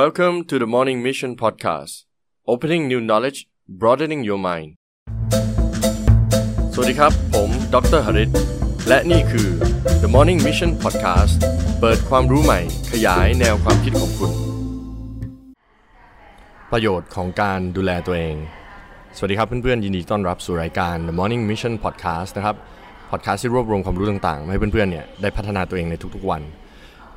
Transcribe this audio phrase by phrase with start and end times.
[0.00, 1.94] Welcome to the Morning Mission Podcast
[2.52, 3.38] Opening new knowledge
[3.80, 4.70] broadening your mind
[6.74, 8.30] สวัสดีครับ ผม ดรหริต
[8.88, 9.48] และนี่คือ
[10.02, 11.34] The Morning Mission Podcast
[11.80, 12.60] เปิดความรู้ใหม่
[12.92, 14.30] ขยายแนวความคิดของคุณ
[16.70, 18.36] ประโยชน์ของการดูแลตัวเอง
[19.16, 22.56] สวัสดีครับเพื่อนๆ ยินดีต้อนรับสู่รายการ The Morning Mission Podcast นะครับ
[23.10, 26.42] podcast ที่รวบรวมความรู้ต่างๆ ให้เพื่อนๆ เนี่ยได้พัฒนาตัวเองในทุกๆวัน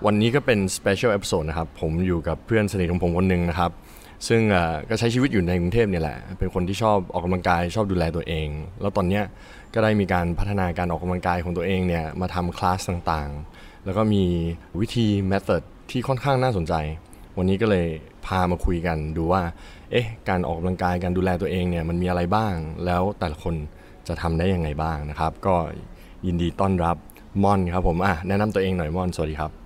[0.06, 3.72] วันนี้ก็เป็น special episode นะครับ ผมอยู่กับเพื่อนสนิทของผมคนหนึ่งนะครับ
[4.28, 4.42] ซึ่ง
[4.90, 8.48] ก็ใช้ชีวิตอยู่ในกรุงเทพเนี่ยแหละ เป็นคนที่ชอบออกกำลังกายชอบดูแลตัวเอง
[8.82, 9.24] แล้วตอนเนี้ย
[9.74, 14.24] ก็ได้มีการพัฒนาการออกกำลังกายของตัวเองเนี่ยมาทำคลาสต่างๆ แล้วก็มี
[14.80, 16.74] วิธี method ที่ค่อนข้างน่าสนใจ
[17.38, 17.88] วันนี้ก็เลย
[18.26, 19.42] พามาคุยกันดูว่า
[19.92, 23.56] เอ๊ะ การออกกำลังกายการดูแลตัวเองเนี่ยมันมีอะไรบ้าง แล้วแต่ละคน
[24.08, 25.56] จะทำได้ยังไงบ้างนะครับ ก็
[26.26, 26.98] ยินดีต้อนรับ
[27.44, 29.65] ม่อนครับผมอะแนะนำตัวเองหน่อยม่อนสวัสดีครับ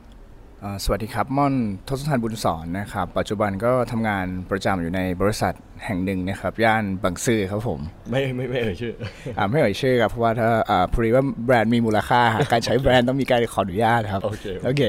[0.83, 1.53] สวัสดีครับ ม่อน
[1.87, 5.53] ทศทันบุญสอนนะครับ ปัจจุบันก็ทำงานประจำอยู่ในบริษัท
[5.85, 7.79] แห่งหนึ่งนะครับ ย่านบางซื่อครับผม
[8.09, 8.93] ไม่ไม่ไม่เอ่ยชื่อ
[9.38, 14.83] อ่าไม่เอ่ยชื่อครับเพราะว่าถ้าอ่าพอดีว่าแบรนด์มีมูลค่า การใช้แบรนด์ต้องมีการขออนุญาตครับ โอเคโอเค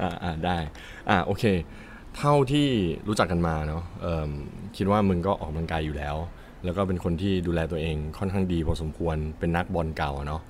[0.00, 0.58] อ่าอ่าได้
[1.10, 1.44] อ่าโอเค
[2.16, 2.68] เท่าที่
[3.08, 4.30] รู้จักกันมาเนาะเอิ่ม
[4.76, 6.16] คิดว่ามึงก็ออกกำลังกายอยู่แล้ว
[6.64, 10.42] แล้วก็เป็นคนที่ดูแลตัวเองค่อนข้างดีพอสมควรเป็นนักบอลเก่าอะเนาะ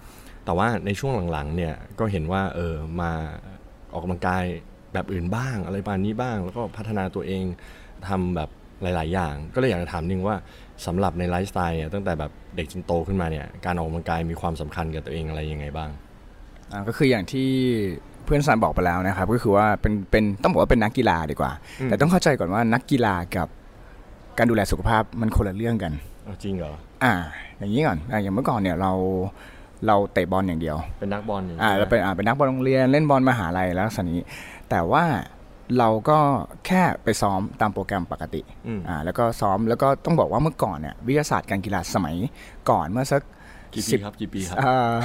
[0.45, 3.13] แต่ว่าในช่วงหลังๆเนี่ยก็เห็นว่าเออมา
[3.93, 4.45] ออกกำลังกาย
[4.93, 7.45] แบบอื่นบ้างอะไรประมาณนี้บ้าง แล้วก็พัฒนาตัวเอง
[8.09, 8.51] ทำแบบ
[8.83, 10.37] หลาย ๆ อย่าง ก็เลยอยากจะถามนึงว่า
[10.87, 15.91] สำหรับในไลฟ์สไตล์เนี่ยตั้งแต่แบบเด็กจนโตขึ้นมาเนี่ยการออกกำลังกายมีความสำคัญกับตัวเองอะไรยังไงบ้าง
[16.73, 17.49] อ่าก็คืออย่างที่
[18.25, 23.49] เพื่อนสารบอกไปแล้วนะครับ ก็คือว่าเป็นเป็นต้องบอกว่าเป็นนักกีฬาดีกว่าอืมแต่ต้องเข้าใจก่อนว่านักกีฬากับ
[24.39, 25.93] การดูแลสุขภาพมันคนละเรื่องกัน
[26.27, 26.73] อ้าวจริงเหรอ
[27.05, 27.13] อ่า
[27.59, 28.93] อย่างนี้ก่อนอ่าอย่างเมื่อก่อนเนี่ยเรา
[29.87, 34.21] เราเตะบอลอย่างเดียว เป็นนักบอลอย่างอ่านี้เราเป็นอ่าเป็นนักบอลโรงเรียนเล่นบอลมหาลัยแล้วสันนี้
[34.71, 35.05] แต่ว่า
[35.79, 36.19] เราก็
[36.67, 42.17] แค่ไปซ้อมตามโปรแกรมปกติอืมอ่าแล้วก็ซ้อมแล้วก็ต้องบอกว่าเมื่อก่อนเนี่ยวิทยาศาสตร์การกีฬาสมัย
[42.71, 43.23] ก่อนเมื่อสัก
[43.75, 44.97] กี่ปีสิบครับกี่ปีครับอ่า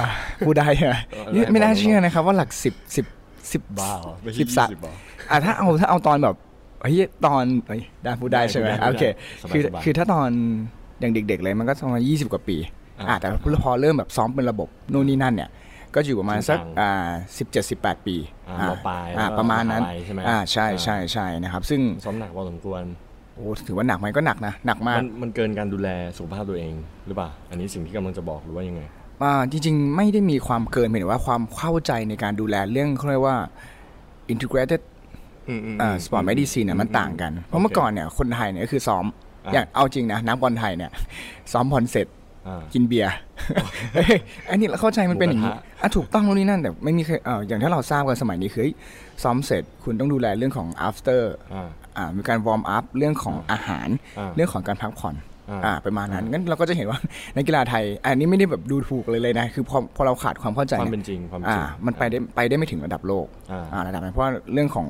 [0.46, 3.06] พูดได้ใช่ไหมเออนี่ได้ไม่น่าบอกเชื่อนะครับว่าหลักสิบสิบ
[3.52, 4.94] สิบบ้าเหรอไม่ใช่สิบสามยี่เหรอ
[5.30, 6.36] อ่าถ้าเอาถ้าเอาตอนแบบ
[6.82, 9.04] เฮ้ยตอนเฮ้ยได้พูดได้ได้ใช่ไหมพูดได้โอเค
[9.42, 10.28] สบายคือสบายคือถ้าตอน
[11.00, 12.56] อย่างเด็ก ๆ เลยมันก็ประมาณยี่สิบกว่าปี
[13.02, 13.28] อ่าอ่าแต่
[13.64, 15.50] พอเริ่มแบบซ้อมเป็นระบบนู่นนี่นั่นเนี่ย
[15.94, 17.08] ก็อยู่ประมาณสักจริงจังอ่า
[17.38, 18.16] สิบเจ็ดสิบแปดปี
[18.48, 22.82] อ่าอ่ามปลายอ่าแล้วก็ประมาณนั้นมหาลัยใช่ไหมอ่าใช่อ่าใช่ใช่นะครับ ซึ่งซ้อมหนักพอสมควร
[23.34, 26.72] โอ้ถือว่าหนักไหมก็หนักนะหนักมากมันมันเกินการดูแลสุขภาพตัวเอง
[27.06, 28.82] หรือเปล่าอันนี้สิ่งที่กำลังจะบอกหรือว่ายังไง
[29.22, 33.36] อ่าจริงๆ ไม่ได้มีความเกินเพียงแต่ว่าความเข้าใจในการดูแลเรื่องเขาเรียกว่า
[34.32, 34.80] integrated
[35.48, 39.04] อืมอืมอ่า sport medicine เนี่ยมันต่างกัน เพราะเมื่อก่อนเนี่ยคนไทยเนี่ยก็คือซ้อม
[39.46, 40.90] อะอย่างเอาจริงนะนักบอลไทยเนี่ย
[41.52, 42.20] ซ้อมบอลเสร็จอ่า
[42.72, 43.12] กินเบียร์
[43.94, 44.16] เฮ้ย
[44.50, 48.74] อันนี้เราเข้าใจมันเป็นอย่างนี้หมูกระทะอะถูกต้องนู่นนี่นั่นแต่ไม่มีใครเอ่ออย่างที่เราทราบกันสมัยนี้คือเฮ้ย
[49.22, 51.22] ซ้อมเสร็จคุณต้องดูแลเรื่องของ after
[51.54, 53.88] อ่าอ่ามีการ warm up เรื่องของอาหาร
[54.18, 55.16] อ่าเรื่องของการพักผ่อน
[55.50, 56.98] อ่าอ่าประมาณนั้นงั้นเราก็จะเห็นว่า
[57.36, 64.88] นักกีฬาไทย อันนี้ไม่ได้แบบดูถูกเลยเลยนะคือพอพอเราขาดความเข้าใจความเนี่ยเป็นจริงความจอ่าริงมันไปได้ไปได้ไม่ถึงระดับโลกอ่าอ่าระดับนั้นเพราะว่าเรื่องของ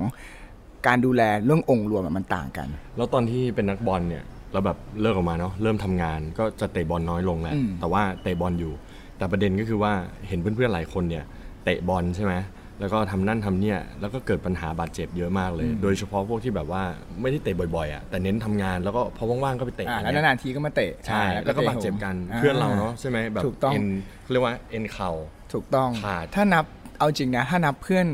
[0.87, 8.73] การดูแลเรื่ององค์รวมอะมันต่างกัน แล้วตอนที่เป็นนักบอลเนี่ย เราแบบเลิกออกมาเนาะเริ่มทำงานก็จะเตะบอลน้อยลงแหละอืมแต่ว่าเตะบอลอยู่
[9.19, 9.93] แต่ประเด็นก็คือว่า
[10.29, 11.25] เห็นเพื่อนๆหลายคนเนี่ย
[11.65, 12.35] เตะบอลใช่ไหม
[12.81, 16.83] แล้วก็ทำนั่นทำเนี่ยแล้วก็เกิดปัญหาบาดเจ็บเยอะมากเลย โดยเฉพาะพวกที่แบบว่า
[17.21, 23.85] ไม่ได้เตะบ่อยๆอะแต่เน้นทำงานแล้วก็พอว่างๆก็ไปเตะอ่าอย่างแล้วเงี้ยนานๆทีก็มาเตะใช่อ่าแล้วก็บาดเจ็บกันอ่เพื่อนเราเนาะใช่ไหมแบบถูกต้องเอ็น
[24.23, 25.11] เขาเรียกว่าเอ็นเข่า
[25.53, 26.65] ถูกต้องขาดถ้านับ
[26.99, 28.07] เอาจริงนะถ้านับเพื่อน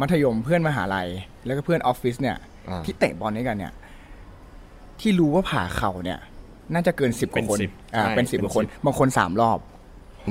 [0.00, 1.08] มัธยมเพื่อนมหาลัย
[1.46, 2.36] แล้วก็เพื่อนออฟฟิศเนี่ย
[2.68, 3.72] อ่าที่เตะบอลด้วยกันเนี่ย
[5.00, 6.18] ที่รู้ว่าผ่าเข่าเนี่ย
[6.72, 9.58] น่าจะเกินสิบกเป็ว่านคนสิบอ่าใช่เป็นสิบเป็นกว่าคนสิบบางคนสามรอบ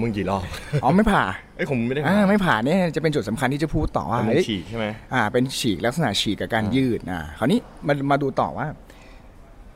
[0.02, 0.44] มึงกี่รอบ
[0.84, 1.24] อ๋อไม่ผ่า
[1.56, 8.68] เอ้ยผมไม่ได้อ่าไม่ผ่าเนี่ยจะเป็นจุดสำคัญที่จะพูดต่อว่ามันเฮ้ยฉีกใช่ไหมอ่า เป็นฉีกลักษณะฉีกกับการอ่ายืยืดอ่าคราวนี้มามาดูต่อว่า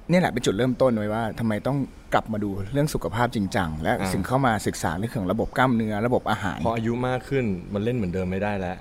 [0.10, 1.78] เนี่ยแหละเป็นจุดเริ่มต้นไว้ว่าทำไมต้อง
[2.14, 8.78] กลับมาดูเรื่องสุขภาพจริงจังและถึงเข้ามาศึกษาเรื่องของระบบกล้ามเนื้อระบบอาหารพออายุมากขึ้นมันเล่นเหมือนเดิมไม่ได้แล้ว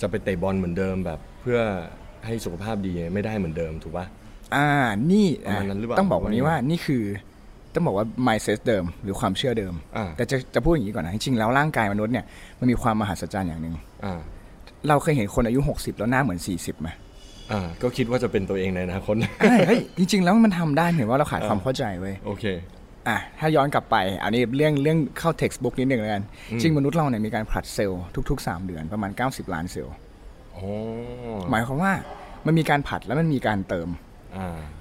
[0.00, 1.58] จะไปเตะบอลเหมือนเดิมแบบเพื่อ
[2.26, 4.06] ให้สุขภาพดีไม่ได้เหมือนเดิมถูกปะ
[4.56, 4.68] อ่า
[5.12, 7.02] นี่ประมาณนั้นหรือเปล่าต้องบอกวันนี้ว่านี่คือ
[7.74, 12.24] ต้องบอกว่า mindset เดิม หรือความเชื่อเดิมอ่าแต่จะจะพูดอย่างนี้ก่อนนะจริงๆแล้วร่างกายมนุษย์เนี่ย
[12.60, 14.20] มันมีความมหัศจรรย์อย่างหนึ่งอ่า
[14.88, 16.88] เราเคยเห็นคนอายุ 60 แล้วหน้าเหมือน 40ไหม
[17.52, 22.44] อ่าก็คิดว่าจะเป็นตัวเองในอนาคตเอ้ยเฮ้ยจริง ๆ แล้วมันทำได้เห็นว่าเราขาดความเข้าใจเว้ยโอเค
[23.08, 29.94] อะถ้าย้อนกลับไป อันนี้เรื่องเรื่องเข้า textbook นิดหนึ่งแล้วกันอืมจริงมนุษย์เราเนี่ยมีการผลัดเซลล์ทุก ๆ 3 เดือนประมาณ 90 ล้านเซลล์
[30.52, 30.62] โอ้
[31.50, 31.92] หมายความว่า
[32.46, 34.11] มันมีการผลัดแล้วมันมีการเติมอ่า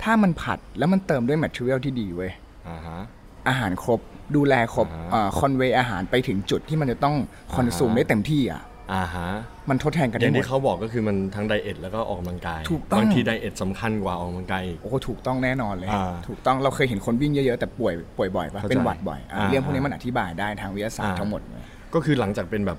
[0.04, 2.32] ถ้ามันผัดแล้วมันเติมด้วย material ที่ดีเว้ย
[2.70, 3.00] อ่าฮะ
[3.48, 4.00] อาหารครบ
[4.36, 7.16] ดูแลครบอ่าฮะคอนเวย์อาหารไปถึงจุดที่มันจะต้อง
[7.56, 8.64] คอนซูมอ่าฮะได้เต็มที่อะ
[8.94, 9.28] อ่าฮะ
[9.70, 21.64] มันทดแทนกันอได้ย่างหมที่ดเขาบอกก็คือมันทั้งไดเอทแล้วก็ออกกำลังกายถูกต้องบางทีไดเอทสำคัญกว่าออกกำลังกายอีกโอ้โหถูกต้องแน่นอนเลยอ่าถูกต้องเราเคยเห็นคนวิ่งเยอะๆ แต่ป่วยป่วยบ่อยปะเข้าใจเป็นหวัดบ่อยอะอ่าเรื่องพวกนี้มันอธิบายได้ทางวิทยาศาสตร์อ่าทั้งหมดเลย
[21.94, 22.78] ก็คือหลังจากเป็นแบบ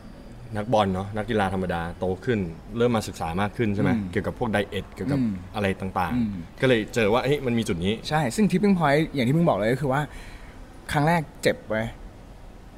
[0.57, 2.39] นักบอลเนาะนักกีฬาธรรมดาโตขึ้น
[2.77, 10.01] เริ่มมาศึกษามากขึ้นใช่ไหมอืมเกี่ยวกับพวกไดเอทเกี่ยวกับอืมอะไรต่างอืมๆก็เลยเจอว่าเฮ้ยมันมีจุดนี้ใช่ ซึ่งทิปปิ้งพอยต์อย่างที่เพิ่งบอกเลยก็คือว่า
[10.93, 11.87] ครั้งแรกเจ็บไว้ย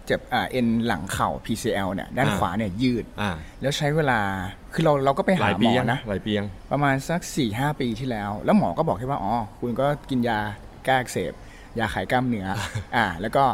[0.06, 3.30] เจ็บอ่าเอ็นหลังเข่า PCL เนี่ยด้านอ่าขวาเนี่ยยืดอ่า
[3.60, 4.20] แล้วใช้เวลา
[4.72, 10.38] คือเราเราก็ไปหหาลายหปีมอยังนะหลายปียังประมาณสัก4ี่หปีที่แล้ว แล้วหมอก็บอกแค่ว่าอ๋อคุณก็กินยา
[10.84, 11.32] แก้อักเสบ
[11.78, 12.46] ยาขายกล้ามเนื้อ
[12.96, 13.44] อ่าแล้วก็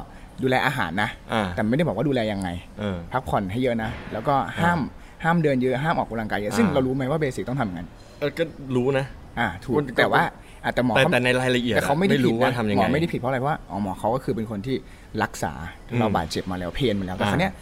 [0.43, 2.49] ดูแลอาหารนะอ่าแต่ไม่ได้บอกว่าดูแลยังไง
[2.79, 4.81] เออพักผ่อนให้เยอะนะ แล้วก็ห้าม
[5.25, 7.89] ห้ามเดินเยอะห้ามออกกำลังกายเยอะซึ่งอ่าเรารู้ไหมว่าเบสิกต้องทำอย่างนั้น
[8.21, 8.45] เออก็
[8.77, 9.07] รู้นะ
[9.39, 10.25] อ่าถูกมันก็แต่ว่า
[10.65, 14.77] อะแต่หมอแต่เขาแต่ในรายละเอียดแต่เขาไม่ได้อะผิดรู้ว่านะทำยังหมไงอไม่ได้ผิดเพราะอะไรเพราะว่าอ๋อหมอเขาก็คือเป็นคนที่
[15.23, 15.53] รักษา
[15.91, 17.53] อืมเราบาดเจ็บมาแล้วเพนมาแล้วแต่อ่าครั้เนี้ย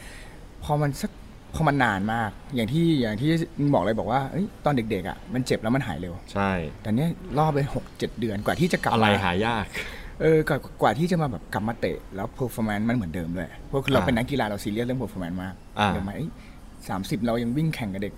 [0.65, 1.11] พอมันสัก
[1.55, 6.51] พอมันนานมาก อย่างที่อย่างที่มึงบอกเลยบอกว่าเอ้ยตอนเด็กๆอะมันเจ็บแล้วมันหายเร็ว ใช่
[6.83, 9.67] แต่เนี้ยรอบไปหกเจ็ดเดือนกว่าที่จะกลับอะไรมาหายาก
[10.21, 16.15] เออกว่ากว่าที่จะมาแบบกลับมาเตะแล้วเพอร์ฟอร์แมนซ์มันเหมือนเดิมด้วยเพราะคือเราอ่าเป็นนักกีฬาเราซีเรียสเรื่องเพอร์ฟอร์แมนซ์มากอ่าเดี๋ยวมา
[16.89, 18.15] สามสิบเรายังวิ่งแข่งกับเด็ก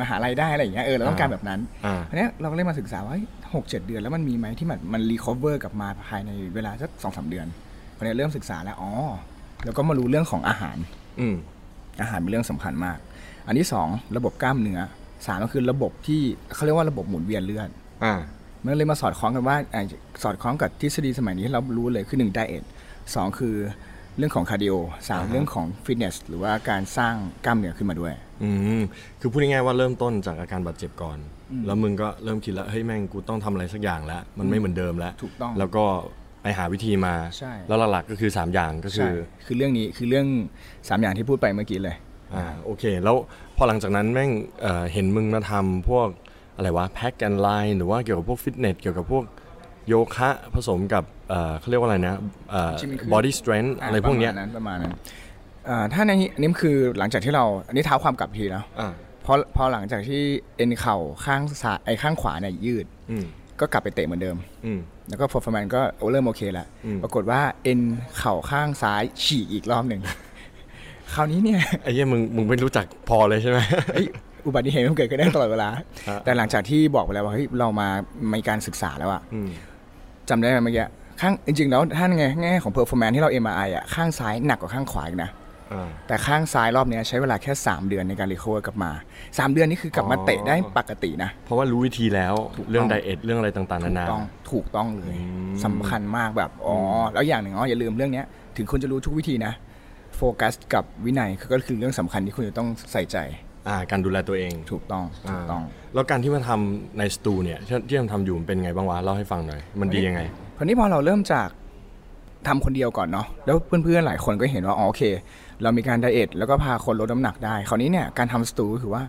[0.00, 3.14] มหาลัยได้อะไรอย่างเงี้ยเออเราต้องการแบบนั้นอ่าอันเนี้ยเราก็เลยมาศึกษาว่า
[3.54, 7.46] หกเจ็ดเดือนแล้วมันมีไหมที่มันมัน recover กลับมาภายในเวลาสักสองสามเดือน
[7.96, 8.90] พอเนี้ยเริ่มศึกษาแล้วอ๋อ
[9.64, 10.76] แล้วก็มารู้เรื่องของอาหาร
[11.20, 11.34] อืม
[12.02, 12.98] อาหารเป็นเรื่องสำคัญมาก
[13.46, 14.80] อันที่สองระบบกล้ามเนื้อ
[15.26, 16.20] สามก็คือระบบที่
[16.54, 17.68] เขาเรียกว่าระบบหมุนเวียนเลือด
[18.04, 18.14] อ่า
[18.64, 19.82] มันเลยมาสอดคล้องกันว่าอ่า
[20.22, 22.64] สอดคล้องกับทฤษฎีสมัยนี้ที่เรารู้เลยคือหนึ่ง diet
[23.14, 23.54] สองคือ
[24.18, 24.74] เรื่องของ cardio
[25.08, 27.14] สามอ่าฮะเรื่องของฟิตเนสหรือว่าการสร้าง
[27.44, 28.12] กล้ามเนื้อขึ้นมาด้วย
[28.42, 28.82] อืม
[29.20, 31.18] คือพูดง่ายๆว่าเริ่มต้นจากอาการบาดเจ็บก่อน
[31.66, 35.84] แล้วมึงก็เริ่มคิดแล้วเฮ้ยแม่งกูต้องทำอะไรสักอย่างแล้ว มันไม่เหมือนเดิมแล้วถูกต้องแล้วก็
[36.42, 39.14] ไปหาวิธีมาใช่แล้วหลักๆก็คือ 3 อย่างก็คืใช่อ
[39.46, 40.26] คือเรื่องนี้คือเรื่อง
[40.88, 41.96] สามอย่างที่พูดไปเมื่อกี้เลย
[42.34, 43.16] อ่าโอเค แล้ว
[43.56, 46.08] พอหลังจากนั้นแม่งเอ่อเห็นมึงมาทำพวก
[46.56, 49.24] อะไรวะ Pack and Line หรือว่าเกี่ยวกับพวกฟิตเนสเกี่ยวกับพวก
[49.88, 52.14] โยคะผสมกับเอ่อเขาเรียกว่าอะไรนะ
[52.50, 54.92] เอ่อ Gym include body strength อะไรพวกเนี้ยประมาณนั้นประมาณนั้น
[55.68, 58.90] อ่าถ้าในอันนี้คือหลังจากที่เราอันนี้เท้าความกลับทีแล้วอ่า
[59.24, 60.22] พอพอหลังจากที่
[60.56, 63.24] เอ็นเข่าข้างซ้ายไอ้ข้างขวาเนี่ยยืดอืม
[63.60, 64.78] ก็กลับไปเตะเหมือนเดิมอืม
[65.08, 67.80] แล้วก็พอฟอร์แมนก็โอ้เริ่มโอเคแล้วอืมปรากฏว่าเอ็น
[68.18, 70.00] เข่าข้างซ้ายฉีกอีกรอบหนึ่ง
[71.14, 73.58] คราวนี้เนี่ยไอ้เหี้ยมึงมึงไม่รู้จักพอเลยใช่ไหม
[73.88, 75.82] เอ้ยอุบัติเหตุมันเกิดขึ้นได้ตลอดเวลาฮะ
[76.24, 77.88] แต่หลังจากที่บอกไปแล้วว่าเฮ้ยเรามา
[78.32, 79.48] มีการศึกษาแล้วอะอืม
[80.28, 80.86] จำได้ไหมเมื่อกี้
[81.20, 85.30] ข้างจริงๆแล้วท่านไงแง่ของ performance ที่เรา MRI อะข้างซ้ายหนักกว่าข้างขวาอีกนะ
[85.72, 88.90] อ่าแต่ข้างซ้ายรอบเนี้ยใช้เวลาแค่ 3 เดือนในการ recover กลับมา
[89.22, 96.76] 3 เดือนนี่คือกลับมาอ๋อเตะได้ปกตินะ เพราะว่ารู้วิธีแล้วถูกต้องเรื่อง diet เรื่องอะไรต่างๆนานาต้องถูกต้องเลยอืมสำคัญมากแบบอ๋อ
[97.14, 98.26] แล้วอย่างหนึ่งอ๋ออย่าลืมเรื่องเนี้ย
[98.56, 99.52] ถึงคุณจะรู้ทุกวิธีนะ
[100.16, 103.53] โฟกัสกับวินัยก็คือเรื่องสำคัญที่คุณจะต้องใส่ใจอ่า
[103.90, 110.20] การดูแลตัวเองถูกต้องถูกต้องาแล้วการที่มาทำในสตูเนี่ยที่ที่ทำอยู่มันเป็นไงบ้างวะเล่าให้ฟังหน่อย มันดียังไง
[110.56, 111.48] คราวนี้พอเราเริ่มจาก
[112.46, 115.02] ทำคนเดียวก่อนเนาะแล้วเพื่อนๆหลายคนก็เห็นว่าอ๋อโอเค
[115.62, 119.02] เรามีการไดเอทแล้วก็พาคนลดน้ำหนักได้ คราวนี้เนี่ยการทำสตูก็คือว่า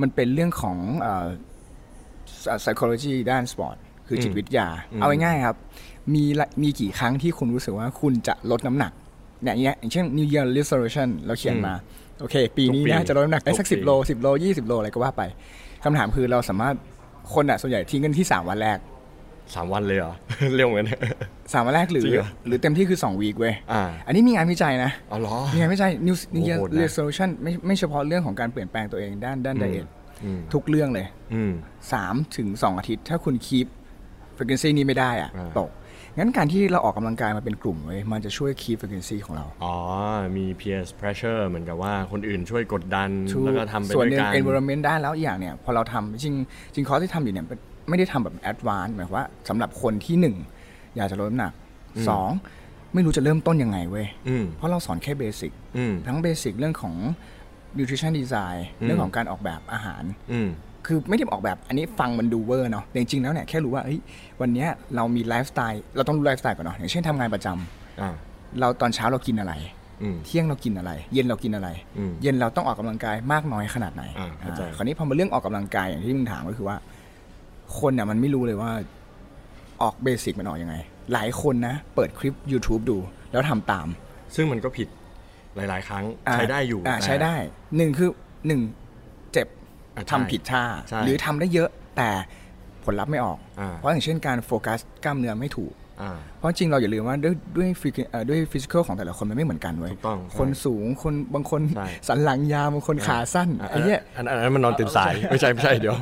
[0.00, 1.26] มันเป็นเรื่องของเอ่อ
[2.62, 5.56] psychology ด้านสปอร์ตคือจิตวิทยาอืมเอาง่ายๆครับ
[6.14, 8.92] มีละมีกี่ครั้งที่คุณรู้สึกว่าคุณจะลดน้ำหนัก
[9.42, 11.74] เนี่ยอย่างเงี้ยอย่างเช่น New Year Resolution เราเขียนมา
[12.20, 15.22] โอเค ปีนี้ทุกปีนะจะลดน้ำหนักได้สักทุกปีสิบโลสิบโลยี่สิบโลอะไรก็ว่าไป
[15.84, 16.74] คำถามคือเราสามารถ
[17.34, 18.78] คนอะส่วนใหญ่ทิ้งกันที่สามวันแรก
[19.54, 20.14] สามวันเลยเหรอ
[20.56, 21.00] เร็วเหมือนกัน
[21.52, 29.86] สามวันแรกหรือจริงเหรอหรือเต็มที่คือ2วีคเว้ยอ่าอันนี้มีงานวิจัยนะเอาเหรอมีงานวิจัย New New โอ้ Year โหดนะ Resolution ไม่ไม่เฉพาะเรื่องของการเปลี่ยนแปลงตัวเองด้านด้านไดเอท
[30.24, 31.52] อืมทุกเรื่องเลยอืม
[31.94, 33.66] 3ถึง2อาทิตย์ ถ้าคุณคีป
[34.36, 35.70] frequency นี้ไม่ได้อะอ่าตก
[36.16, 39.74] งั้นการที่เราออกกำลังกายมาเป็นกลุ่มเว้ยมันจะช่วยคีป frequency ของเรา อ๋อ
[40.36, 46.34] มี peer pressure เหมือนกับว่าคนอื่นช่วยกดดันถูกแล้วก็ทำไปส่วนด้วยหนึ่งกัน environment ได้แล้วอีกอย่างเนี่ย พอเราทำจริง
[46.74, 47.46] จริงคอร์สที่ทำอยู่เนี่ย
[47.88, 50.36] ไม่ได้ทำแบบ advanced หมายความว่าสำหรับคนที่หนึ่ง
[50.96, 51.52] อยากจะลดน้ำหนัก
[52.08, 52.30] สอง
[52.94, 56.94] ไม่รู้จะเริ่มต้นยังไงเว้ยอืมเพราะเราสอนแค่เบสิกอืมทั้งเบสิกเรื่องของ
[57.78, 60.48] nutrition design อืมเรื่องของการออกแบบอาหารอืม
[60.86, 64.00] คือไม่ได้ออกแบบอันนี้ฟังมันดูเวอร์เนาะแต่จริงๆแล้วเนี่ยแค่รู้ว่าเฮ้ย
[64.40, 68.14] วันเนี้ยเรามีไลฟ์สไตล์เราต้องรู้ไลฟ์สไตล์ก่อนเนาะอย่างเช่นทำงานประจำอ่า
[68.60, 69.54] เราตอนเช้าเรากินอะไร
[70.02, 71.68] อืมเที่ยงเรากินอะไร เย็นเรากินอะไร
[71.98, 76.76] อืมเย็นเราต้องออกกำลังกายมากน้อยขนาดไหนอ่าเข้าใจอ่าคราวนี้พอมาเรื่องออกกำลังกายอย่างที่มึงถามก็คือว่า
[77.78, 78.70] คนเนี่ยมันไม่รู้เลยว่า
[79.82, 80.76] ออกเบสิกมันออกยังไง
[81.12, 82.98] หลายคนนะ เปิดคลิป YouTube ดู
[83.32, 83.88] แล้วทำตาม
[84.34, 84.88] ซึ่งมันก็ผิด
[85.56, 87.34] หลาย ๆ ครั้งอ่าใช้ได้อยู่อ่าแต่ใช้ได้
[87.76, 88.10] หนึ่งคือ
[88.46, 88.60] หนึ่ง
[89.32, 89.57] เจ็บอะใช่
[90.10, 92.08] ทำผิดท่าใช่หรือทำได้เยอะแต่
[92.84, 105.94] ผลลัพธ์ไม่ออกอ่าเพราะอย่างเช่นการโฟกัสกล้ามเนื้อไม่ถูกอ่าเพราะจริงเราอย่าลืมว่าด้วยด้วยฟิเอ่อด้วย physical ของแต่ละคนมันไม่เหมือนกันเว้ยถูกต้องคนสูงคนบางคนใช่สันหลังยาวบางคนขาสั้นอะไอ้เนี่ยอันอันอันนั้นมันนอนตื่นสายไม่ใช่ไม่ใช่เดี๋ยว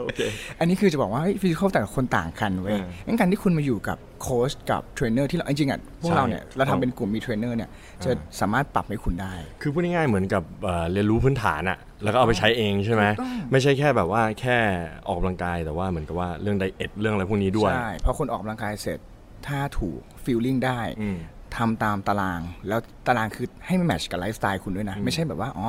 [0.00, 0.20] โอเค
[0.60, 7.70] อันนี้คือจะบอกว่า physical แต่ละคนต่างกันเว้ยอ่างั้นการที่คุณมาอยู่กับโค้ชกับเทรนเนอร์ที่เราจริงๆอะพวกใช่เราเนี่ยเราทำเป็นกลุ่มมีเทรนเนอร์เนี่ย
[8.04, 14.56] จะสามารถปรับให้คุณได้ คือพูดง่ายๆเหมือนกับเอ่อเรียนรู้พื้นฐานอะแล้วก็เอาไปใช้เองใช่ไหมถูกต้องไม่ใช่แค่แบบว่าแค่
[15.06, 18.98] ออกกำลังกายแต่ว่าเหมือนกับว่าเรื่อง diet เรื่องอะไรพวกนี้ด้วยใช่เพราะคนออกกำลังกายเสร็จ
[19.48, 21.18] ถ้าถูก feeling ได้อืม
[21.58, 25.66] ทำตามตาราง แล้วตารางคือให้มัน match กับไลฟ์สไตล์คุณด้วยนะ ไม่ใช่แบบว่าอ๋อ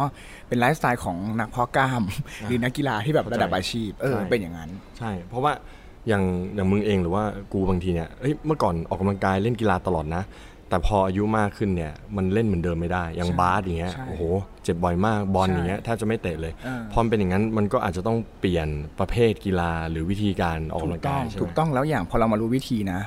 [0.47, 2.03] เป็นไลฟ์สไตล์ของนักเพาะกล้าม
[2.47, 5.53] หรือนักกีฬาที่แบบระดับอาชีพเออใช่เป็นอย่างนั้น ใช่ เพราะว่า
[6.07, 6.23] อย่าง
[6.55, 7.23] อย่างมึงเองหรือว่า
[7.53, 10.23] กูบางทีเนี่ยเอ้ยเมื่อก่อนออกกำลังกายเล่นกีฬาตลอดนะ
[10.69, 14.23] แต่พออายุมากขึ้นเนี่ยมันเล่นเหมือนเดิมไม่ได้ อย่างใช่บาสอย่างเงี้ยใช่โอ้โห
[14.63, 18.67] เจ็บบ่อยมากบอลใช่อย่างเงี้ยแทบจะไม่เตะเลยเออพอมันเป็นอย่างนั้นมันก็อาจจะต้องเปลี่ยน
[18.99, 22.99] ประเภทกีฬาหรือวิธีการออกถูกำลักงต้กาองยใช่ไหมถูกต้องแล้วอย่างพอเรามารู้วิธีนะ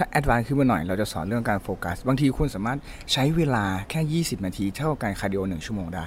[0.00, 2.78] ถ้า advance ขึ้นมาหน่อยเราจะสอนเรื่องการโฟกัส บางทีคุณสามารถ
[3.12, 6.06] ใช้เวลาแค่ 20 นาที เท่ากับการ cardio หนึ่งชั่วโมงได้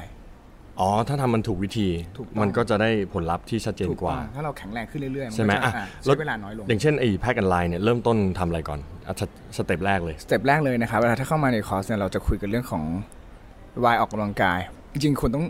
[0.80, 9.22] อ๋อ ถ้าทำมันถูกวิธี ถูกต้อง มันก็จะได้ผลลัพธ์ที่ชัดเจนถูกกว่าต้องถ้าเราแข็งแรงขึ้นเรื่อยๆใช่ไหมนก็อะจะอะแล้วใช้เวลาน้อยลง อย่างเช่นไอ้ Pack and Line เนี่ยเริ่มต้นทำอะไรก่อนอะส
[9.58, 12.84] สเต็ปแรกเลย สเต็ปแรกเลยนะครับเวลาถ้าเข้ามาในคอร์สเนี่ยเราจะคุยกันเรื่องของ
[13.84, 14.60] why ออกกำลังกาย
[14.94, 15.46] จริงๆคุณต้อง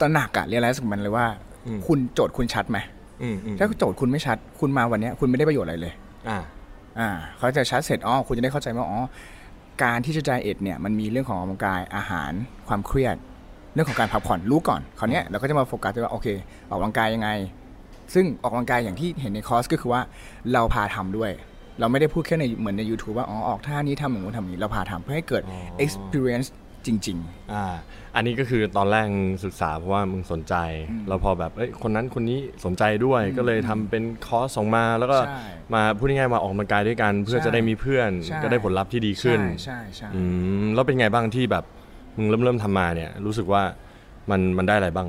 [0.00, 1.26] ตระหนักอะเรียนรู้กับมันเลยว่า
[1.66, 2.78] อืม คุณโจทย์คุณชัดไหม
[3.22, 5.92] อืมอืมถ้าโจทย์คุณไม่ชัด คุณมาวันเนี้ยคุณไม่ได้ประโยชน์อะไรเลย
[6.28, 6.38] อ่า
[6.98, 7.08] อ่า
[7.38, 9.00] เขาจะชัดเสร็จอ๋อคุณจะได้เข้าใจว่าอ๋อ
[9.82, 12.32] การที่จะ diet เนี่ยมันมีเรื่องของออกกำลังกายอาหาร
[12.68, 13.16] ความเครียด
[13.74, 16.28] เรื่องของการพักผ่อนรู้ก่อนคราวเนี้ยเราก็จะมาโฟกัสว่าโอเค
[16.70, 17.28] ออกกำลังกายยังไง
[18.14, 20.00] ซึ่งออกกำลังกายอย่างที่เห็นในคอร์สก็คือว่า
[20.52, 21.30] เราพาทำด้วย
[21.80, 26.48] เราไม่ได้พูดแค่ในเหมือนใน YouTube ว่าอ๋อออกท่านี้ทำอย่างนู้นทำอย่างนี้เราพาทำเพื่อให้เกิดอ๋อ experience
[26.86, 27.18] จริง
[27.52, 27.64] อ่า
[28.16, 29.06] อันนี้ก็คือตอนแรก
[29.44, 30.54] ศึกษาเพราะว่ามึงสนใจ
[31.08, 35.40] แล้วพอแบบเอ้ยคนนั้นคนนี้สนใจด้วยก็เลยทำเป็นคอร์สส่งมา แล้วก็ใช่
[35.74, 40.20] มาพูดง่ายๆมาออกกำลังกายด้วยกัน เพื่อใช่จะได้มีเพื่อนใช่ก็ได้ผลลัพธ์ที่ดีๆขึ้นใช่ใช่อื
[40.62, 41.64] มแล้วเป็นไงบ้างที่แบบ
[42.16, 43.62] มึงเริ่มเริ่มทำมาเนี่ยรู้สึกว่า
[44.30, 45.08] มันมันได้อะไรบ้าง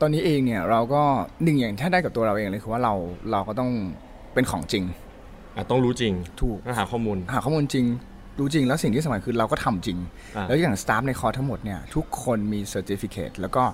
[0.00, 1.02] ตอนนี้เองเนี่ยเราก็
[1.42, 2.94] หนึ่งอย่างถ้าได้กับตัวเราเองเลยคือว่าเรา
[3.32, 3.70] เราก็ต้อง
[4.34, 4.84] เป็นของจริง
[5.56, 6.12] อะต้องรู้จริง
[6.42, 7.86] ถูกต้องหาข้อมูลหาข้อมูลจริง
[8.38, 9.98] ดูจริงแล้วสิ่งที่สำคัญคือเราก็ทำจริง
[10.36, 13.64] อ่าแล้วอย่าง staff ในคอร์สทั้งหมดเนี่ยทุกคนมี certificate แล้วก็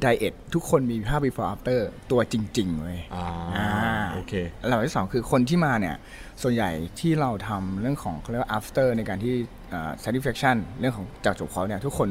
[0.00, 1.80] diet ทุกคนมีภาพ before after
[2.10, 3.24] ตัวจริงๆเลยอ่า
[3.56, 3.68] อ่า
[4.12, 4.32] โอเค
[4.62, 5.96] ลำดับที่สองคือคนที่มาเนี่ย
[6.42, 6.70] ส่วนใหญ่
[7.00, 9.34] ที่เราทำเรื่องของเขาเรียกว่า after ในการที่
[9.70, 12.08] เอ่อ satisfaction เรื่องของจากจบคอร์สเนี่ยทุกคน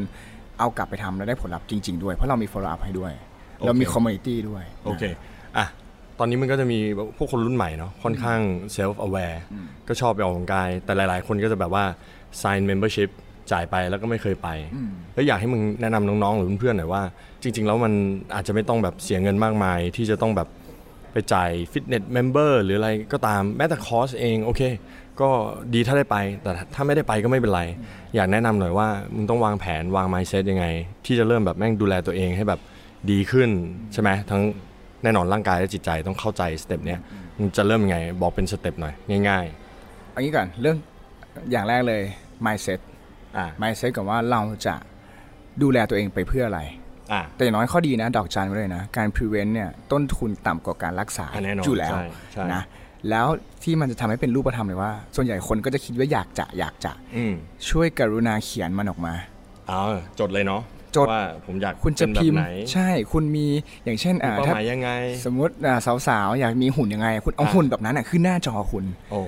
[0.59, 3.13] เอากลับไปทำแล้วได้ผลลัพธ์จริง ๆ ด้วย เพราะเรามี follow up ให้ด้วย
[3.65, 5.03] เรามีโอเค community ด้วยโอเค
[5.57, 5.65] อะ
[6.19, 6.79] ตอนนี้มันก็จะมี
[7.17, 8.39] พวกคนรุ่นใหม่เนาะค่อนข้าง
[8.75, 9.37] self aware
[9.87, 11.83] ก็ชอบไปออกกำลังกาย แต่หลาย ๆ คนก็จะแบบว่า
[12.41, 13.09] sign membership
[13.51, 14.49] จ่ายไปแล้วก็ไม่เคยไป
[15.13, 17.03] แล้วอยากให้มึงแนะนำน้องๆหรือเพื่อนๆหน่อยว่า
[17.43, 17.93] จริง ๆ แล้วมัน
[18.35, 20.47] อาจจะไม่ต้องแบบเสียเงินมากมาย ที่จะต้องแบบ
[21.11, 24.61] ไปจ่ายฟิตเนส member หรืออะไรก็ตามแม้แต่คอร์สเองโอเค
[25.21, 25.29] ก็
[25.73, 27.61] ดีถ้าได้ไป แต่ถ้าไม่ได้ไปก็ไม่เป็นไร
[28.15, 30.65] อยากแนะนำหน่อยว่ามึงต้องวางแผนวาง mindset ยังไง
[31.05, 32.59] ที่จะเริ่มแบบแม่งดูแลตัวเองให้แบบ
[33.11, 33.49] ดีขึ้น
[33.93, 34.41] ใช่ไหมทั้ง
[35.05, 36.99] แน่นอนร่างกายและจิตใจต้องเข้าใจสเต็ปเนี้ย
[37.39, 38.93] มึงจะเริ่มยังไงบอกเป็นสเต็ปหน่อย
[39.29, 39.45] ง่าย
[40.11, 40.77] เอางี้ก่อนเรื่อง
[41.51, 42.01] อย่างแรกเลย
[42.45, 44.75] mindset ๆอ่า mindset ก่อนว่าเราจะ
[45.61, 46.61] ดูแลตัวเองไปเพื่ออะไร
[47.11, 52.63] อ่าแต่อย่างน้อยข้อดีนะดอกจันไว้เลยนะ การ prevent เนี่ยต้นทุนต่ำกว่าการรักษาอะแน่นอนอยู่แล้วใช่ใช่นะ
[53.09, 53.27] แล้ว
[53.63, 57.33] ที่มันจะทำให้เป็นรูปธรรมเลยว่า ส่วนใหญ่คนก็จะคิดว่าอยากจะอยากจะอืม
[57.69, 59.13] ช่วยกรุณาเขียนมันออกมา
[59.67, 59.81] เอา
[60.19, 60.61] จดเลยเนาะ
[60.95, 63.47] จดว่าผมอยากคุณจะเป็นแบบพิมพ์ไหนใช่คุณมี
[63.85, 64.89] อย่างเช่นอ่าเป้าถ้าหมายยังไง
[65.25, 69.19] สมมติอ่าสาวๆอยากมีหุ่นยังไง คุณเอาอะหุ่นแบบนั้นอะขึ้นหน้าจอคุณโอ้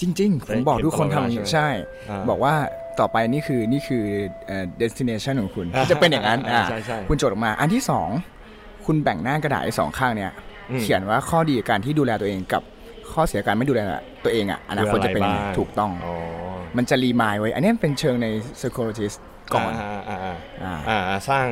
[0.00, 1.68] จริง ๆ ผมบอกทุกคนทำอย่างนี้เห็นตลอดเวลาใช่ไหมใช่
[2.10, 2.54] อ่าบอกว่า
[3.00, 4.04] ต่อไปนี่คือนี่คือ
[4.46, 8.08] เอ่อ destination ของคุณ จะเป็นอย่างนั้นอ่าอะใช่ใช่คุณโจทย์ออกมา อันที่สอง
[8.86, 10.32] คุณแบ่งหน้ากระดาษไอ้สองข้างเนี่ย
[10.70, 12.62] อืมเขียนว่าข้อดีกับการที่ดูแลตัวเองกับ
[13.12, 13.80] ข้อเสียการไม่ดูแล
[14.24, 16.14] ตัวเองอะอนาคตจะเป็นยังไงคืออะไรบ้างถูกต้องอ๋อ
[16.76, 18.26] มันจะ remind ไว้ อันนี้เป็นเชิงใน
[18.58, 19.18] psychologist
[19.54, 21.46] ก่อนอ่าอ่าอ่าอ่าอ่าอ่าสร้าง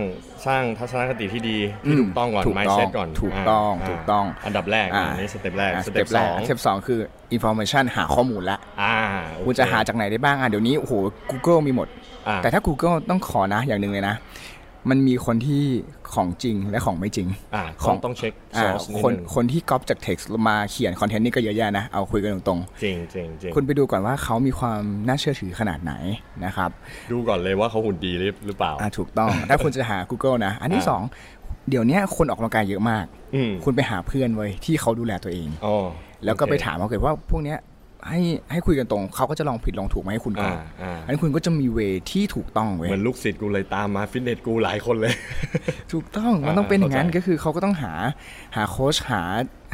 [0.46, 7.00] สร้างทัศนคติที่ดีที่อืมถูกต้องก่อนถูกต้อง mindset ก่อนถูกต้องถูกต้อง อันดับแรกอ่าอันนี้สเต็ปแรกอะสเต็ปแรกสองสเต็ปสองคือ
[7.36, 8.94] information หาข้อมูลละอ่า
[9.32, 10.92] โอเคคุณจะหาจากไหนได้บ้างอะเดี๋ยวนี้โอ้โห
[11.30, 11.88] Google มีหมด
[12.28, 14.14] อ่าแต่ถ้า Google ต้องขอนะอย่างหนึ่งเลยนะ
[14.90, 15.64] มันมีคนที่
[16.14, 25.92] ของจริงและของไม่จริงอ่าขขอองงต้องเช็คอ่า source นิดคนนึงคนที่ก๊อปจาก text มาเขียนคอนเทนต์นี่ก็เยอะแยะนะ เอาคุยกันตรงจริงจริงจริงๆคุณไปดูก่อนว่าเขามีความน่าเชื่อถือขนาดไหน
[26.44, 26.70] นะครับ
[27.12, 31.02] ดูก่อนเลยว่าเขาหุ่นดีหรือหรือเปล่าอ่าถูกต้อง ถ้าคุณจะหา Google นะ อันที่อ่าสอง
[31.70, 35.76] เดี๋ยวเนี้ยคนออกกำลังกายเยอะมากอืมคุณไปหาเพื่อนไว้ยที่เขาดูแลตัวเองอ๋อ
[36.24, 37.58] แล้วก็โอเคไปถามเขาเกิดว่าพวกเนี้ย
[38.08, 38.20] ให้
[38.52, 41.78] ให้คุยกันตรงเขาก็จะลองผิดลองถูกมาให้คุณก่อ่าอนอ่าอันนี้คุณก็จะมีเว
[42.10, 45.14] ที่ถูกต้องเว้ยเหมือนลูกศิษย์กูเลยตามมาฟิตเนสกูหลายคนเลย
[45.92, 47.92] ถูกต้องมันต้องเป็นอย่างนั้นเข้าใจก็คือเขาก็ต้องหา
[48.56, 49.22] หาโค้ชหา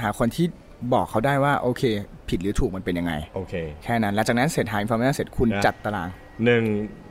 [0.02, 0.46] หาคนที่
[0.94, 1.82] บอกเขาได้ว่าโอเค
[2.28, 6.08] ผิดหรือถูกมันเป็นยังไงโอเคแค่นั้นแล้วจากนั้นเสร็จหา information เสร็จคุณนะจัดตาราง
[6.44, 6.64] หนึ่ง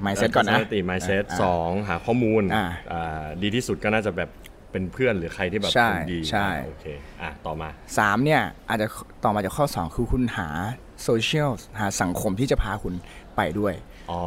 [0.05, 4.29] mindset ก่อนนะสติ mindset อ่าสองหาข้อมูลอ่าอ่าดีที่สุดก็น่าจะแบบ
[4.71, 6.85] เป็นเพื่อนหรือใครที่แบบใช่คนดีใช่ อ่าโอเค
[7.21, 8.87] อะต่อมา สามเนี่ยอาจจะ
[9.23, 10.47] ต่อมาจากข้อ2คือคุณหา
[11.03, 11.49] โซเชียล
[11.79, 12.93] หาสังคมที่จะพาคุณ
[13.35, 13.73] ไปด้วย
[14.11, 14.21] อ๋อ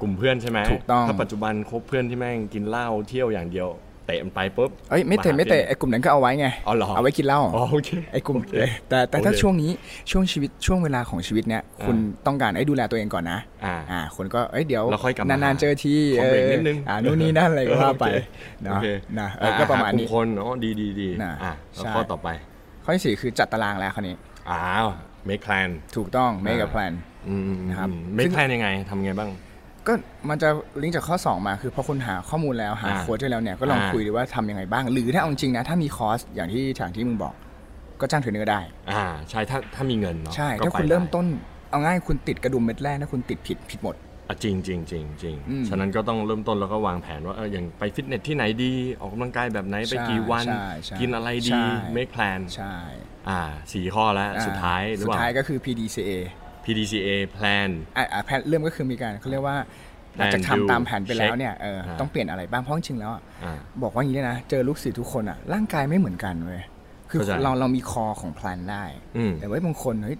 [0.00, 3.68] กลุ่มเพื่อนใช่ไหมถูกต้อง ถ้าปัจจุบันคบเพื่อนที่แม่งกินเหล้าเที่ยวอย่างเดียว
[4.06, 8.54] เตะมันไปปุ๊บเอ้ยไม่เตะาหาไม่เตะพื่อนไอ้กลุ่มนั้นก็เอาไว้ไงอ๋อเหรอเอาไว้กินเหล้าอ๋อโอเคไอ้กลุ่มโอเค
[8.88, 9.70] แต่แต่ถ้าโอเคช่วงนี้
[10.10, 11.96] ช่วงชีวิตช่วงเวลาของชีวิตเนี่ยคุณ
[12.26, 18.06] ต้องการไอ้ดูแลตัวเองก่อนนะอ่าอ่าคนก็เอ้ยเดี๋ยวแล้วค่อยกลับมานานๆเจอทีขอเบรกนิดนึงอ่านู่นนี่นั่นอะไรก็ว่าไป
[18.62, 18.86] โอเนาะเค
[19.20, 22.28] นะเออก็ประมาณหกลุ่นี้คนอ๋อดีดีดีน่ะอะแล้วใช่ข้อต่อไป
[22.84, 24.14] ข้อที่สี่คือจัดตารางแล้วคราวนี้
[24.50, 24.86] อ้าว
[25.28, 26.92] make plan ถูกต้อง make a plan
[27.28, 29.30] อืมนะครับ make plan ยังไงทำไงบ้าง
[29.86, 29.92] ก็
[30.28, 30.48] มันจะ
[30.82, 37.34] ลิงก์จากข้อ 2 มาคือพอคุณหาข้อมูลแล้วหาอ่าโค้ชได้แล้วเนี่ยก็ลองอ่าคุยดูว่าทำยังไงบ้าง หรือถ้าเอาจริงนะ ถ้ามีคอร์สอย่างที่ทางที่มึงบอก
[38.00, 38.60] ก็จ้างเทรนเนอร์ได้
[38.90, 41.26] อ่าใช่ถ้าถ้ามีเงินเนาะใช่ก็ถ้าไปคุณเริ่มได้ต้น
[41.70, 43.96] เอาง่ายคุณติดกระดุมเม็ดแรกถ้าคุณติดผิดผิดหมด
[44.28, 51.62] อะจริงจริงจริงจริงอืมฉะนั้นก็ต้องเริ่มต้นแล้วก็วางแผนว่าเอออย่างไปฟิตเนสที่ไหนดีออกกำลังกายแบบไหนไปใช่กี่วันใช่ใช่กินอะไรใช่ดี
[51.96, 52.74] make plan ใช่
[53.28, 53.40] อ่า
[53.72, 56.10] สี่ข้อแล้วสุดท้ายหรือสุเปดล่าท้ายก็คือ PDCA
[56.64, 59.56] PDCA plan อะอะแผนเริ่มก็คือมีการเขาเรียกว่า
[60.16, 66.62] หลังจาก Plan, ทำตามแผนไปแล้ว check เนี่ยเอออาต้องเปลี่ยนอะไรบ้างเพราะจริงๆแล้วอะอ่าบอกว่าอย่างนี้เลยนะเจอลูกศิษย์ทุกคนอะร่างกายไม่เหมือนกันเว้ย
[67.10, 68.84] คือเข้าใจเราเรามีคอของแพลนได้
[69.16, 70.18] อืมแต่ว่าบางคนเฮ้ย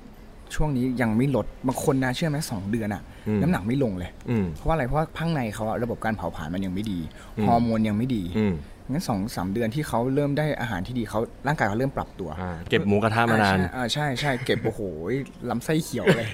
[0.54, 6.98] ช่วงนี้ยังไม่ลดบางคนนะเชื่อไหมสองเดือนอะอืมน้ำหนักไม่ลงเลยอืมเพราะว่าอะไรเพราะว่าข้างในเขาอะระบบการเผาผลาญมันยังไม่ดี
[7.36, 8.54] อืมฮอร์โมนยังไม่ดีอืม
[8.90, 14.80] งั้นสองสามเดือนที่เขาเริ่มได้อาหารที่ดีเขาร่างกายเขาเริ่มปรับตัวอ่าเก็บหมูกระทะมานานอ่าใช่ใช่ใช่เก็บโอ้โห
[15.50, 16.26] ลำไส้เขียวเลย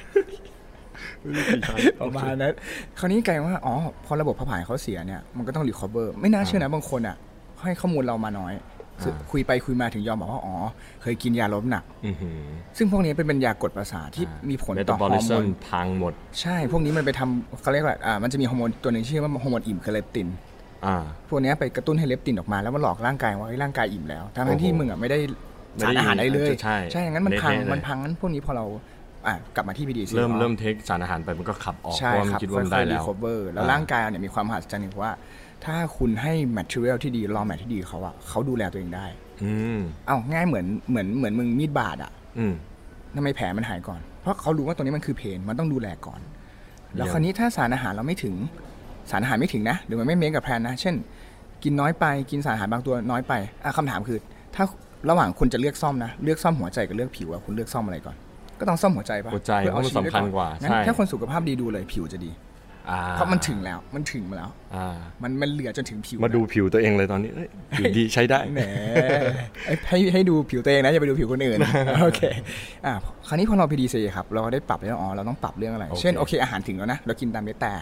[2.01, 2.55] ประมาณนั้น
[2.99, 7.17] คราวนี้กลายว่าอ๋อพอระบบเผาผลาญเขาเสียเนี่ยมันก็ต้อง recover ไม่น่าเชื่อนะบางคนอะ
[7.63, 8.55] ให้ข้อมูลเรามาน้อย
[8.99, 10.57] อ่าคุยไปคุยมาถึงยอมบอกว่าอ๋อ
[11.03, 12.41] เคยกินยาลดน้ำหนักอือหือ
[12.77, 20.60] ซึ่งพวกนี้เป็นเป็นยากดประสาทที่มีผลต่อฮอร์โม metabolism นพังหมด ใช่ พวกนี้มันไปทำเขาเรียกว่าอ่ามันจะมีฮอร์โมนตัวหนึ่งชื่อว่าฮอร์โมนอิ่มคือเลปตินอ่า
[21.29, 25.19] พวกนี้ไปกระตุ้นให้เลปตินออกมาแล้วมันหลอกร่างกายว่าเฮ้ยร่างกายอิ่มแล้วทั้งโอ้โหที่มึงอะไม่ได้
[25.77, 28.67] ไม่สารได้อาหารอะไรเลยใช่ใช่งั้นมันพังเละๆเลยมันพังงั้นพวกนี้พอเรา
[29.27, 35.13] อะกลับมาที่พีดีซีเริ่มเริ่มเทคสารอาหารไปมันก็ขับออกเพใช่ราะว่ามัคนรับคิดว่ามันค่ได้อยๆรีแล้วคอเวอร์แล้วอ่าร่างกายเนี่ยมีความมหัศจรรย์ว่า
[35.65, 39.07] ถ้าคุณให้ material ที่ดีรอแมทที่ดีเขาอะเขาดูแลตัวเองได้
[39.45, 42.55] อืมเอ้าง่ายเหมือนเหมือนเหมือนมึงมีดบาดอะอืม
[43.17, 46.21] ทำไมแผลมันหายก่อน เพราะเขารู้ว่าตัวนี้มันคือเพนมันต้องดูแลก่อน
[46.97, 48.35] แล้วเยี่ยมคราวนี้ถ้าสารอาหารเราไม่ถึง
[49.11, 50.95] สารอาหารไม่ถึงนะ หรือมันไม่เมคกับแพลนนะ เช่น
[51.65, 53.33] กินน้อยไปกินสารอาหารบางตัวน้อยไป
[53.65, 54.19] อะคำถามคือ
[54.55, 54.65] ถ้า
[55.11, 58.17] ระหว่างคุณจะเลือกซ่อมนะเลือกซ่อมหัวใจกับเลือกผิวอะคุณเลือกซ่อมอะไรก่อน
[58.61, 62.33] ก็ต้องซ่อมหัวใจปะหัวใจพื่อเพราะมันชีวิตไสำคัญกว่างั้นใช่ถ้าคนสุขภาพดีดูเลยผิวจะดี
[62.91, 68.61] อ่าเพราะมันถึงแล้วมันถึงมาแล้วอ่ามันมันเหลือจนถึงผิว มาดูผิวตัวเองเลยตอนนี้เอ้ยผิวดีใช้ได้แหม
[69.67, 71.59] เอ้ยให้ให้ดูผิวตัวเองนะอย่าไปดูผิวคนอื่น
[72.03, 72.21] โอเค
[72.87, 72.93] อะ
[73.29, 77.73] คราวนี้พอเรา PDC ครับ เราก็ได้ปรับแล้วอ๋อเราต้องปรับเรื่องอะไรโอเคเช่นโอเคอาหารถึงแล้วนะเรากินตามเม็ดแต่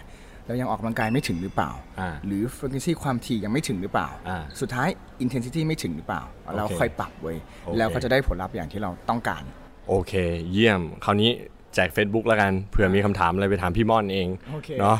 [0.49, 4.89] เรายังออกกำลังกายไม่ถึงหรือเปล่าอ่า หรือ frequency ความถี่ยังไม่ถึงหรือเปล่าอ่าสุดท้าย
[5.23, 6.21] intensity ไม่ถึงหรือเปล่า
[6.55, 9.43] เราโอเคค่อยปรับเว้ยโอเคแล้วก็จะได้ผลลัพธ์อย่างที่เราต้องการ
[9.89, 10.13] โอเค
[10.51, 11.29] เยี่ยม คราวนี้
[11.75, 14.97] แจก Facebook แล้วกันเผื่อมีคำถามอะไรไปถามพี่ม่อนเองโอเคเนาะ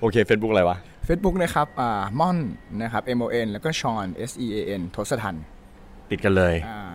[0.00, 0.76] โอเค Facebook อะไรวะ
[1.08, 2.38] Facebook นะครับอ่าม่อน
[2.82, 5.36] นะครับ M O N แล้วก็ชอน S E A N ทศทัน
[6.10, 6.92] ติดกันเลยอ่า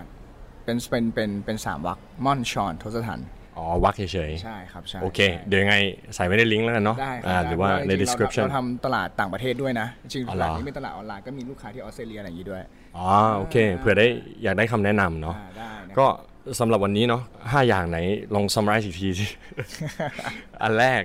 [0.63, 3.19] เป็นเป็นเป็นเป็นสามวรรคม่อนชอนทศทัน
[3.57, 5.75] อ๋อ วักเฉยใช่ครับใช่ๆโอเคใช่เดี๋ยวยังไง
[6.15, 12.61] ใส่ไว้ในลิงก์แล้วกันเนาะได้คอ่าบหรือว่าได้ในจงๆ description เราทำตลาดต่างประเทศด้วยนะ จริงอ๋อๆเหรตอลาดนี้เป็นตลาดออนไลน์ก็มีลูกค้าที่ออสเตรเลียอะไรอย่างนี้ด้วย
[12.97, 14.07] อ๋อ โอเค เผื่อได้
[14.43, 16.05] อยากได้คำแนะนำเนาะอ่าได้นะก็
[16.59, 17.97] สำหรับวันนี้เนาะห้าอย่างไหน
[18.35, 19.25] ลอง summarize อีกทีสิ
[20.63, 21.03] อันแรก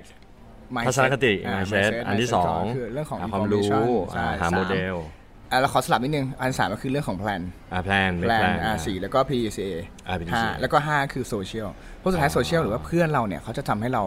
[0.75, 5.16] Mindset ทัศนคติอ่า mindset อันที่สองคือเรื่องของหาความรู้ information อ่าใช่หาสโมเดลอ่า
[5.61, 7.41] เราขอสลับนิดนึง อันสามก็คือเรื่องของ plan
[7.73, 9.71] อ่าแพลนไม่ plan แพลนอ่าสี่แล้วก็ PDCA
[10.07, 14.03] อ่า PDCA ห้าแล้วก็ห้าคือ social เพราะสุดท้าย social หรือว่าเพื่อนเราเนี่ยเขาจะทำให้เรา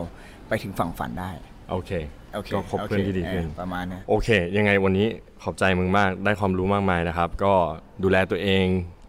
[0.48, 1.30] ไปถึงฝั่งฝันได้
[1.70, 1.90] โอเค
[2.34, 5.06] โอเคก็คบเพื่อนที่ดีขึ้นเออประมาณเนี้ยโอเค ยังไงวันนี้
[5.42, 7.54] ขอบใจมึงมากได้ความรู้มากมายนะครับ ก็
[8.02, 8.64] ดูแลตัวเอง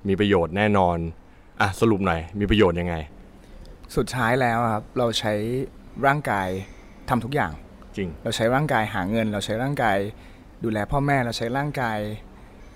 [0.07, 0.97] มีประโยชน์แน่นอน
[1.61, 2.95] อะสรุปหน่อยมีประโยชน์ยังไง
[3.95, 5.33] สุดท้ายแล้วครับเราใช้
[6.07, 6.47] ร่างกาย
[7.09, 7.51] ทำทุกอย่าง
[7.97, 9.97] จริง เราใช้ร่างกายหาเงิน เราใช้ร่างกาย
[10.63, 11.97] ดูแลพ่อแม่เราใช้ร่างกาย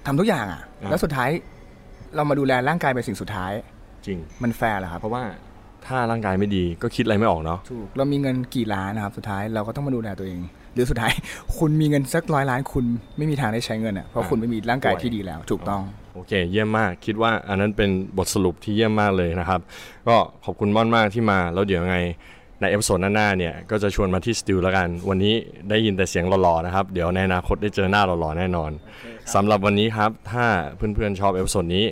[0.06, 1.30] ทำทุกอย่างอะอ่าแล้วสุดท้าย
[2.15, 3.52] เรามาดูแลร่างกายเป็นสิ่งสุดท้าย
[4.06, 5.24] จริง มันแฟร์เหรอครับเพราะว่า
[5.86, 10.39] ถ้าร่างกายไม่ดีก็คิดอะไรไม่ออกเนาะถูกเรามีเงินกี่ล้านนะครับ สุดท้ายเราก็ต้องมาดูแลตัวเอง
[10.74, 11.13] หรือสุดท้าย
[11.58, 12.86] คุณมีเงินสักร้อยล้านคุณ
[13.17, 15.82] ไม่มีทางได้ใช้เงินอะเพราะคุณไม่มีร่างกายที่ดีแล้ว ถูกต้อง
[16.13, 19.62] โอเค เยี่ยมมากคิดว่าอันนั้นเป็นบทสรุปที่เยี่ยมมากเลยนะครับ
[20.08, 21.98] ก็ขอบคุณม่อนมากที่มาแล้วเดี๋ยวยังไง
[22.62, 25.36] ใน episode หน้าๆเนี่ยก็จะชวนมาที่สตูแล้วกัน วันนี้
[25.70, 28.72] ได้ยินแต่เสียงหล่อๆนะครับ เดี๋ยวในอนาคตได้เจอหน้าหล่อๆแน่นอน
[29.34, 31.86] สำหรับวันนี้ครับ ถ้าเพื่อนๆชอบ episode นี้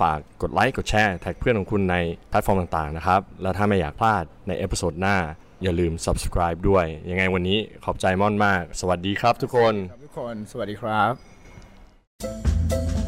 [0.00, 1.96] ฝากกดไลค์กดแชร์แท็กเพื่อนของคุณใน
[2.28, 5.16] แพลตฟอร์มต่างๆนะครับ แล้วถ้าไม่อยากพลาดใน episode หน้า
[5.62, 13.03] อย่าลืม subscribe ด้วย ยังไงวันนี้ขอบใจม่อนมาก สวัสดีครับทุกคนครับทุกคนสวัสดีครับ